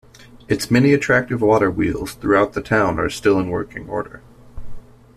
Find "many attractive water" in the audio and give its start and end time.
0.71-1.69